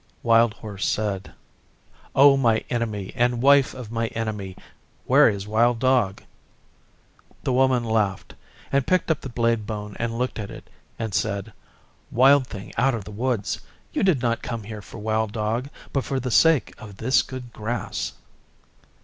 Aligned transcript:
Wild 0.23 0.55
Horse 0.55 0.83
said, 0.87 1.31
'O 2.15 2.35
my 2.35 2.65
Enemy 2.71 3.13
and 3.15 3.39
Wife 3.39 3.75
of 3.75 3.91
my 3.91 4.07
Enemy, 4.07 4.57
where 5.05 5.29
is 5.29 5.45
Wild 5.47 5.77
Dog?' 5.77 6.23
The 7.43 7.53
Woman 7.53 7.83
laughed, 7.83 8.33
and 8.71 8.87
picked 8.87 9.11
up 9.11 9.21
the 9.21 9.29
blade 9.29 9.67
bone 9.67 9.95
and 9.99 10.17
looked 10.17 10.39
at 10.39 10.49
it, 10.49 10.67
and 10.97 11.13
said, 11.13 11.53
'Wild 12.09 12.47
Thing 12.47 12.73
out 12.79 12.95
of 12.95 13.03
the 13.05 13.11
Wild 13.11 13.29
Woods, 13.41 13.59
you 13.93 14.01
did 14.01 14.23
not 14.23 14.41
come 14.41 14.63
here 14.63 14.81
for 14.81 14.97
Wild 14.97 15.33
Dog, 15.33 15.69
but 15.93 16.03
for 16.03 16.19
the 16.19 16.31
sake 16.31 16.73
of 16.79 16.97
this 16.97 17.21
good 17.21 17.53
grass. 17.53 18.13